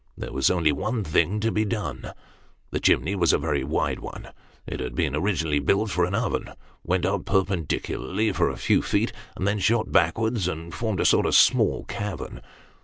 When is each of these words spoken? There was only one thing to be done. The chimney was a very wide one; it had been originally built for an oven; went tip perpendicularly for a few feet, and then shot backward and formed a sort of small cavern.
There 0.17 0.33
was 0.33 0.49
only 0.49 0.71
one 0.71 1.03
thing 1.03 1.39
to 1.41 1.51
be 1.51 1.63
done. 1.63 2.11
The 2.71 2.79
chimney 2.79 3.13
was 3.15 3.33
a 3.33 3.37
very 3.37 3.63
wide 3.63 3.99
one; 3.99 4.29
it 4.65 4.79
had 4.79 4.95
been 4.95 5.15
originally 5.15 5.59
built 5.59 5.91
for 5.91 6.05
an 6.05 6.15
oven; 6.15 6.53
went 6.83 7.03
tip 7.03 7.23
perpendicularly 7.25 8.31
for 8.31 8.49
a 8.49 8.57
few 8.57 8.81
feet, 8.81 9.13
and 9.37 9.47
then 9.47 9.59
shot 9.59 9.91
backward 9.91 10.47
and 10.47 10.73
formed 10.73 11.01
a 11.01 11.05
sort 11.05 11.27
of 11.27 11.35
small 11.35 11.83
cavern. 11.83 12.41